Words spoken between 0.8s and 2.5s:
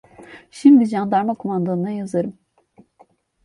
candarma kumandanına yazarım.